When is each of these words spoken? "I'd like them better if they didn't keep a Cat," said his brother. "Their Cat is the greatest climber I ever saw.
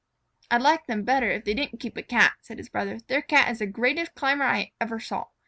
"I'd 0.49 0.63
like 0.63 0.87
them 0.87 1.03
better 1.03 1.29
if 1.29 1.45
they 1.45 1.53
didn't 1.53 1.77
keep 1.79 1.95
a 1.95 2.01
Cat," 2.01 2.33
said 2.41 2.57
his 2.57 2.69
brother. 2.69 2.97
"Their 3.07 3.21
Cat 3.21 3.51
is 3.51 3.59
the 3.59 3.67
greatest 3.67 4.15
climber 4.15 4.45
I 4.45 4.71
ever 4.81 4.99
saw. 4.99 5.25